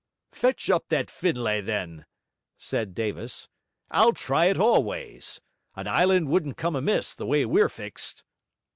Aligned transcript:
'Fetch 0.31 0.67
up 0.71 0.87
that 0.89 1.11
Findlay, 1.11 1.61
then!' 1.61 2.07
said 2.57 2.95
Davis. 2.95 3.49
'I'll 3.91 4.13
try 4.13 4.45
it 4.45 4.57
all 4.57 4.83
ways. 4.83 5.39
An 5.75 5.85
island 5.87 6.27
wouldn't 6.29 6.57
come 6.57 6.75
amiss, 6.75 7.13
the 7.13 7.27
way 7.27 7.45
we're 7.45 7.69
fixed.' 7.69 8.23